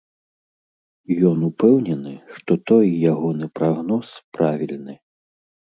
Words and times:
Ён 1.31 1.37
упэўнены, 1.49 2.13
што 2.39 2.51
той 2.71 2.85
ягоны 3.13 3.45
прагноз 3.63 4.05
правільны. 4.39 5.01